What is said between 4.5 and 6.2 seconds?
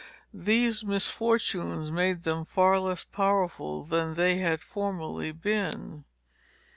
formerly been.